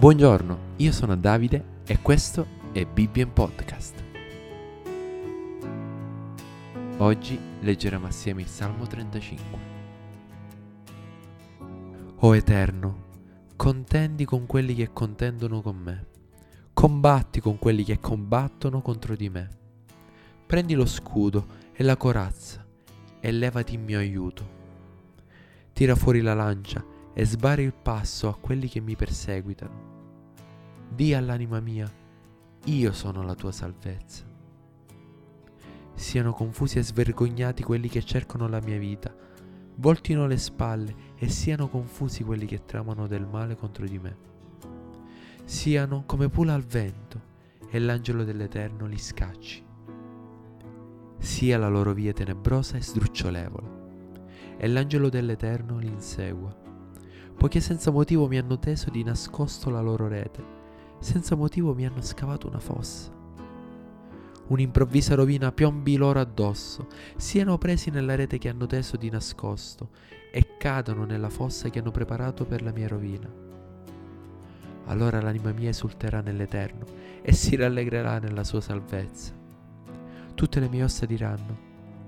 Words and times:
Buongiorno, 0.00 0.76
io 0.76 0.92
sono 0.92 1.14
Davide 1.14 1.82
e 1.84 2.00
questo 2.00 2.46
è 2.72 2.86
Bibbien 2.86 3.34
Podcast. 3.34 4.02
Oggi 6.96 7.38
leggeremo 7.60 8.06
assieme 8.06 8.40
il 8.40 8.46
Salmo 8.46 8.86
35. 8.86 9.58
O 12.16 12.34
Eterno, 12.34 13.04
contendi 13.56 14.24
con 14.24 14.46
quelli 14.46 14.74
che 14.74 14.90
contendono 14.90 15.60
con 15.60 15.76
me, 15.76 16.06
combatti 16.72 17.40
con 17.40 17.58
quelli 17.58 17.84
che 17.84 18.00
combattono 18.00 18.80
contro 18.80 19.14
di 19.14 19.28
me. 19.28 19.50
Prendi 20.46 20.72
lo 20.72 20.86
scudo 20.86 21.46
e 21.74 21.84
la 21.84 21.98
corazza 21.98 22.66
e 23.20 23.30
levati 23.30 23.74
in 23.74 23.84
mio 23.84 23.98
aiuto. 23.98 24.48
Tira 25.74 25.94
fuori 25.94 26.22
la 26.22 26.32
lancia 26.32 26.82
e 27.20 27.26
sbari 27.26 27.64
il 27.64 27.74
passo 27.74 28.30
a 28.30 28.34
quelli 28.34 28.66
che 28.66 28.80
mi 28.80 28.96
perseguitano. 28.96 29.88
Dì 30.88 31.12
all'anima 31.12 31.60
mia, 31.60 31.86
io 32.64 32.92
sono 32.94 33.22
la 33.22 33.34
tua 33.34 33.52
salvezza. 33.52 34.24
Siano 35.92 36.32
confusi 36.32 36.78
e 36.78 36.82
svergognati 36.82 37.62
quelli 37.62 37.90
che 37.90 38.02
cercano 38.02 38.48
la 38.48 38.62
mia 38.62 38.78
vita, 38.78 39.14
voltino 39.74 40.26
le 40.26 40.38
spalle 40.38 40.94
e 41.16 41.28
siano 41.28 41.68
confusi 41.68 42.24
quelli 42.24 42.46
che 42.46 42.64
tramano 42.64 43.06
del 43.06 43.26
male 43.26 43.54
contro 43.54 43.84
di 43.84 43.98
me. 43.98 44.16
Siano 45.44 46.04
come 46.06 46.30
pula 46.30 46.54
al 46.54 46.64
vento 46.64 47.20
e 47.68 47.78
l'angelo 47.80 48.24
dell'Eterno 48.24 48.86
li 48.86 48.96
scacci. 48.96 49.62
Sia 51.18 51.58
la 51.58 51.68
loro 51.68 51.92
via 51.92 52.14
tenebrosa 52.14 52.78
e 52.78 52.82
sdrucciolevole, 52.82 53.68
e 54.56 54.66
l'angelo 54.68 55.10
dell'Eterno 55.10 55.76
li 55.76 55.88
insegua 55.88 56.68
poiché 57.40 57.60
senza 57.60 57.90
motivo 57.90 58.28
mi 58.28 58.36
hanno 58.36 58.58
teso 58.58 58.90
di 58.90 59.02
nascosto 59.02 59.70
la 59.70 59.80
loro 59.80 60.06
rete, 60.06 60.44
senza 60.98 61.34
motivo 61.36 61.72
mi 61.72 61.86
hanno 61.86 62.02
scavato 62.02 62.46
una 62.46 62.58
fossa. 62.58 63.10
Un'improvvisa 64.48 65.14
rovina 65.14 65.50
piombi 65.50 65.96
loro 65.96 66.20
addosso, 66.20 66.86
siano 67.16 67.56
presi 67.56 67.88
nella 67.88 68.14
rete 68.14 68.36
che 68.36 68.50
hanno 68.50 68.66
teso 68.66 68.98
di 68.98 69.08
nascosto 69.08 69.88
e 70.30 70.58
cadano 70.58 71.06
nella 71.06 71.30
fossa 71.30 71.70
che 71.70 71.78
hanno 71.78 71.90
preparato 71.90 72.44
per 72.44 72.60
la 72.60 72.72
mia 72.72 72.88
rovina. 72.88 73.32
Allora 74.84 75.22
l'anima 75.22 75.52
mia 75.52 75.70
esulterà 75.70 76.20
nell'Eterno 76.20 76.84
e 77.22 77.32
si 77.32 77.56
rallegrerà 77.56 78.18
nella 78.18 78.44
sua 78.44 78.60
salvezza. 78.60 79.32
Tutte 80.34 80.60
le 80.60 80.68
mie 80.68 80.84
ossa 80.84 81.06
diranno, 81.06 81.56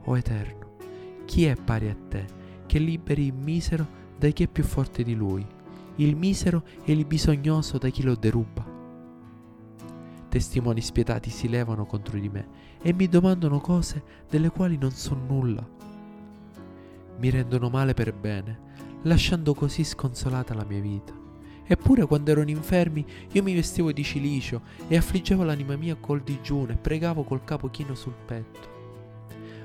O 0.04 0.14
Eterno, 0.14 0.76
chi 1.24 1.46
è 1.46 1.54
pari 1.54 1.88
a 1.88 1.96
te, 2.06 2.26
che 2.66 2.78
liberi 2.78 3.24
il 3.24 3.32
misero 3.32 4.00
da 4.22 4.28
chi 4.28 4.44
è 4.44 4.46
più 4.46 4.62
forte 4.62 5.02
di 5.02 5.16
lui, 5.16 5.44
il 5.96 6.14
misero 6.14 6.62
e 6.84 6.92
il 6.92 7.04
bisognoso 7.04 7.76
da 7.76 7.88
chi 7.88 8.04
lo 8.04 8.14
deruba. 8.14 8.64
Testimoni 10.28 10.80
spietati 10.80 11.28
si 11.28 11.48
levano 11.48 11.86
contro 11.86 12.16
di 12.20 12.28
me 12.28 12.46
e 12.80 12.92
mi 12.92 13.08
domandano 13.08 13.58
cose 13.58 14.04
delle 14.30 14.50
quali 14.50 14.78
non 14.78 14.92
so 14.92 15.16
nulla. 15.16 15.68
Mi 17.18 17.30
rendono 17.30 17.68
male 17.68 17.94
per 17.94 18.14
bene, 18.14 18.60
lasciando 19.02 19.54
così 19.54 19.82
sconsolata 19.82 20.54
la 20.54 20.66
mia 20.68 20.80
vita. 20.80 21.12
Eppure 21.64 22.06
quando 22.06 22.30
erano 22.30 22.50
infermi 22.50 23.04
io 23.32 23.42
mi 23.42 23.54
vestivo 23.54 23.90
di 23.90 24.04
cilicio 24.04 24.62
e 24.86 24.96
affliggevo 24.96 25.42
l'anima 25.42 25.74
mia 25.74 25.96
col 25.96 26.22
digiuno 26.22 26.70
e 26.70 26.76
pregavo 26.76 27.24
col 27.24 27.42
capo 27.42 27.70
chino 27.70 27.96
sul 27.96 28.14
petto. 28.24 28.70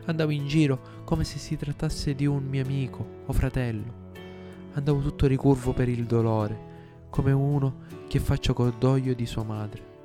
Andavo 0.05 0.31
in 0.31 0.47
giro 0.47 1.03
come 1.03 1.23
se 1.23 1.37
si 1.37 1.55
trattasse 1.55 2.15
di 2.15 2.25
un 2.25 2.43
mio 2.43 2.63
amico 2.63 3.05
o 3.27 3.33
fratello 3.33 4.06
andavo 4.77 5.01
tutto 5.01 5.25
ricurvo 5.25 5.73
per 5.73 5.89
il 5.89 6.05
dolore, 6.05 7.05
come 7.09 7.31
uno 7.31 7.85
che 8.07 8.19
faccia 8.19 8.53
cordoglio 8.53 9.13
di 9.13 9.25
sua 9.25 9.43
madre. 9.43 9.95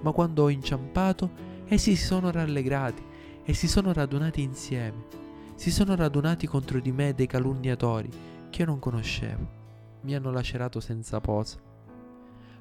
Ma 0.00 0.12
quando 0.12 0.44
ho 0.44 0.48
inciampato, 0.48 1.30
essi 1.66 1.96
si 1.96 2.04
sono 2.04 2.30
rallegrati 2.30 3.02
e 3.42 3.52
si 3.52 3.66
sono 3.66 3.92
radunati 3.92 4.42
insieme. 4.42 5.22
Si 5.56 5.72
sono 5.72 5.96
radunati 5.96 6.46
contro 6.46 6.78
di 6.80 6.92
me 6.92 7.14
dei 7.14 7.26
calunniatori 7.26 8.10
che 8.48 8.62
io 8.62 8.66
non 8.66 8.78
conoscevo. 8.78 9.62
Mi 10.02 10.14
hanno 10.14 10.30
lacerato 10.30 10.78
senza 10.78 11.20
posa. 11.20 11.58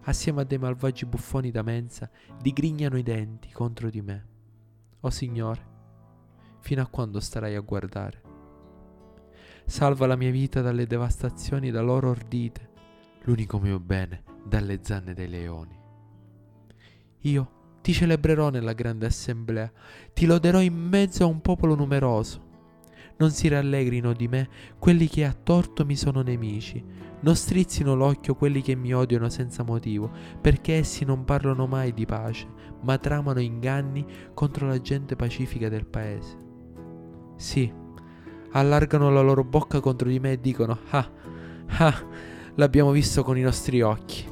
Assieme 0.06 0.42
a 0.42 0.46
dei 0.46 0.58
malvagi 0.58 1.06
buffoni 1.06 1.52
da 1.52 1.62
mensa, 1.62 2.10
digrignano 2.42 2.98
i 2.98 3.04
denti 3.04 3.52
contro 3.52 3.90
di 3.90 4.02
me. 4.02 4.28
O 5.02 5.10
Signore, 5.12 5.66
fino 6.60 6.82
a 6.82 6.88
quando 6.88 7.20
starai 7.20 7.56
a 7.56 7.62
guardare? 7.62 8.23
Salva 9.66 10.06
la 10.06 10.16
mia 10.16 10.30
vita 10.30 10.62
dalle 10.62 10.86
devastazioni 10.86 11.72
da 11.72 11.82
loro 11.82 12.10
ordite, 12.10 12.70
l'unico 13.24 13.60
mio 13.60 13.80
bene 13.80 14.24
dalle 14.46 14.80
zanne 14.82 15.14
dei 15.14 15.30
leoni. 15.30 15.76
Io 17.22 17.52
ti 17.82 17.94
celebrerò 17.94 18.50
nella 18.50 18.74
grande 18.74 19.06
assemblea, 19.06 19.72
ti 20.14 20.26
loderò 20.26 20.62
in 20.62 20.76
mezzo 20.76 21.24
a 21.24 21.28
un 21.28 21.42
popolo 21.42 21.76
numeroso. 21.76 22.52
Non 23.18 23.32
si 23.32 23.48
rallegrino 23.48 24.14
di 24.14 24.28
me 24.28 24.50
quelli 24.78 25.08
che 25.08 25.26
a 25.26 25.34
torto 25.34 25.86
mi 25.86 25.96
sono 25.96 26.22
nemici, 26.22 26.84
non 27.22 27.36
strizzino 27.36 27.96
l'occhio 27.96 28.36
quelli 28.36 28.62
che 28.62 28.76
mi 28.76 28.94
odiano 28.94 29.30
senza 29.30 29.64
motivo, 29.64 30.12
perché 30.42 30.76
essi 30.76 31.06
non 31.06 31.24
parlano 31.24 31.68
mai 31.68 31.94
di 31.94 32.06
pace, 32.06 32.48
ma 32.82 32.98
tramano 32.98 33.40
inganni 33.40 34.06
contro 34.34 34.68
la 34.68 34.80
gente 34.80 35.16
pacifica 35.16 35.70
del 35.70 35.86
paese. 35.86 36.38
Sì, 37.36 37.72
allargano 38.54 39.10
la 39.10 39.22
loro 39.22 39.44
bocca 39.44 39.80
contro 39.80 40.10
di 40.10 40.20
me 40.20 40.34
e 40.34 40.40
dicono, 40.40 40.78
ah, 40.92 41.10
ah, 41.68 42.04
l'abbiamo 42.56 42.92
visto 42.92 43.24
con 43.24 43.38
i 43.38 43.42
nostri 43.42 43.82
occhi. 43.82 44.32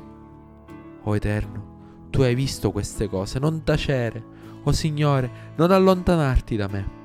O 1.04 1.16
Eterno, 1.16 2.08
tu 2.10 2.22
hai 2.22 2.36
visto 2.36 2.72
queste 2.72 3.08
cose, 3.08 3.40
non 3.40 3.64
tacere. 3.64 4.40
O 4.64 4.72
Signore, 4.72 5.54
non 5.56 5.72
allontanarti 5.72 6.56
da 6.56 6.68
me. 6.68 7.00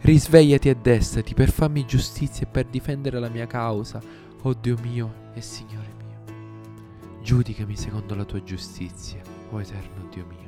Risvegliati 0.00 0.68
e 0.68 0.76
destati 0.76 1.32
per 1.32 1.50
farmi 1.50 1.86
giustizia 1.86 2.46
e 2.46 2.50
per 2.50 2.66
difendere 2.66 3.18
la 3.18 3.30
mia 3.30 3.46
causa, 3.46 4.00
o 4.42 4.52
Dio 4.52 4.76
mio 4.82 5.30
e 5.32 5.40
Signore 5.40 5.92
mio. 5.96 7.22
Giudicami 7.22 7.74
secondo 7.74 8.14
la 8.14 8.24
tua 8.24 8.42
giustizia, 8.42 9.20
o 9.50 9.60
Eterno 9.60 10.08
Dio 10.10 10.26
mio. 10.28 10.46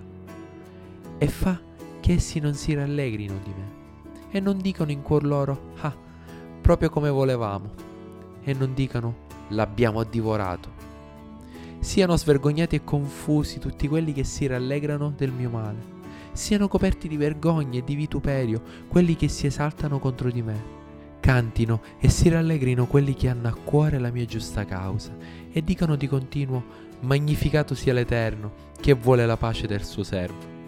E 1.17 1.27
fa 1.27 1.59
che 2.01 2.13
essi 2.13 2.39
non 2.39 2.53
si 2.55 2.75
rallegrino 2.75 3.39
di 3.43 3.51
me 3.57 3.80
e 4.31 4.41
non 4.41 4.59
dicano 4.59 4.91
in 4.91 5.03
cuor 5.03 5.25
loro, 5.25 5.73
ah, 5.81 5.95
proprio 6.61 6.89
come 6.91 7.11
volevamo, 7.11 7.71
e 8.43 8.55
non 8.55 8.75
dicano, 8.75 9.29
l'abbiamo 9.49 10.03
divorato. 10.05 10.79
Siano 11.81 12.17
svergognati 12.17 12.77
e 12.77 12.85
confusi 12.85 13.59
tutti 13.59 13.89
quelli 13.89 14.13
che 14.13 14.25
si 14.25 14.47
rallegrano 14.47 15.13
del 15.17 15.33
mio 15.33 15.51
male. 15.51 15.99
Siano 16.33 16.69
coperti 16.69 17.09
di 17.09 17.17
vergogna 17.17 17.79
e 17.79 17.85
di 17.85 17.95
vituperio 17.95 18.63
quelli 18.87 19.17
che 19.17 19.29
si 19.29 19.47
esaltano 19.47 19.99
contro 19.99 20.31
di 20.31 20.43
me. 20.43 20.79
Cantino 21.21 21.81
e 21.99 22.09
si 22.09 22.29
rallegrino 22.29 22.87
quelli 22.87 23.15
che 23.15 23.29
hanno 23.29 23.49
a 23.49 23.55
cuore 23.55 23.99
la 23.99 24.11
mia 24.11 24.25
giusta 24.25 24.65
causa 24.65 25.15
e 25.51 25.63
dicano 25.63 25.97
di 25.97 26.07
continuo, 26.07 26.63
magnificato 27.01 27.75
sia 27.75 27.93
l'Eterno 27.93 28.69
che 28.81 28.93
vuole 28.95 29.27
la 29.27 29.37
pace 29.37 29.67
del 29.67 29.85
suo 29.85 30.03
servo 30.03 30.60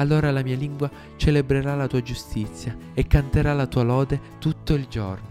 allora 0.00 0.30
la 0.30 0.42
mia 0.42 0.56
lingua 0.56 0.90
celebrerà 1.16 1.74
la 1.74 1.86
tua 1.86 2.02
giustizia 2.02 2.74
e 2.94 3.06
canterà 3.06 3.52
la 3.52 3.66
tua 3.66 3.82
lode 3.82 4.20
tutto 4.38 4.72
il 4.72 4.86
giorno. 4.88 5.28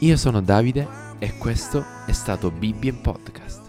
Io 0.00 0.16
sono 0.18 0.42
Davide 0.42 0.86
e 1.18 1.38
questo 1.38 1.82
è 2.04 2.12
stato 2.12 2.50
Bibbien 2.50 3.00
Podcast. 3.00 3.63